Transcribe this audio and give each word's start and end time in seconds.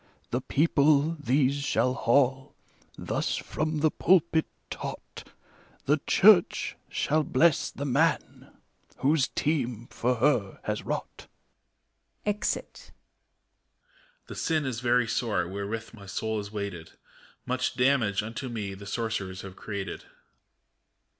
The 0.31 0.41
people 0.41 1.15
these 1.19 1.57
shall 1.63 1.93
haul, 1.93 2.55
thus 2.97 3.37
from 3.37 3.81
the 3.81 3.91
pulpit 3.91 4.47
taught; 4.71 5.25
The 5.85 5.99
Church 6.07 6.75
shall 6.89 7.21
bless 7.23 7.69
the 7.69 7.85
man, 7.85 8.51
whose 9.05 9.27
team 9.27 9.85
for 9.91 10.15
her 10.15 10.59
has 10.63 10.81
wrought. 10.83 11.27
[Exit. 12.25 12.85
EMPEROR. 12.89 12.95
The 14.25 14.35
sin 14.35 14.65
is 14.65 14.79
very 14.79 15.07
sore, 15.07 15.47
wherewith 15.47 15.93
my 15.93 16.07
soul 16.07 16.39
is 16.39 16.51
weighted: 16.51 16.93
Much 17.45 17.75
damage 17.75 18.23
unto 18.23 18.49
me 18.49 18.73
the 18.73 18.87
Sorcerers 18.87 19.43
have 19.43 19.55
created. 19.55 20.05